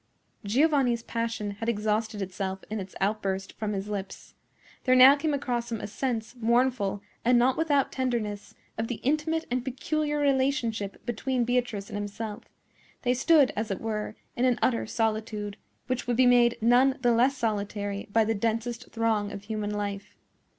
Giovanni's 0.43 1.03
passion 1.03 1.51
had 1.51 1.69
exhausted 1.69 2.23
itself 2.23 2.63
in 2.71 2.79
its 2.79 2.95
outburst 2.99 3.53
from 3.59 3.73
his 3.73 3.87
lips. 3.87 4.33
There 4.83 4.95
now 4.95 5.15
came 5.15 5.31
across 5.31 5.71
him 5.71 5.79
a 5.79 5.85
sense, 5.85 6.35
mournful, 6.41 7.03
and 7.23 7.37
not 7.37 7.55
without 7.55 7.91
tenderness, 7.91 8.55
of 8.79 8.87
the 8.87 8.95
intimate 9.03 9.45
and 9.51 9.63
peculiar 9.63 10.17
relationship 10.19 11.05
between 11.05 11.43
Beatrice 11.45 11.87
and 11.91 11.97
himself. 11.97 12.45
They 13.03 13.13
stood, 13.13 13.53
as 13.55 13.69
it 13.69 13.79
were, 13.79 14.15
in 14.35 14.45
an 14.45 14.57
utter 14.59 14.87
solitude, 14.87 15.55
which 15.85 16.07
would 16.07 16.17
be 16.17 16.25
made 16.25 16.57
none 16.61 16.97
the 17.03 17.11
less 17.11 17.37
solitary 17.37 18.07
by 18.11 18.25
the 18.25 18.33
densest 18.33 18.89
throng 18.91 19.31
of 19.31 19.43
human 19.43 19.69
life. 19.69 20.15